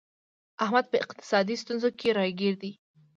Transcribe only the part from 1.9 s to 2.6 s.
کې راگیر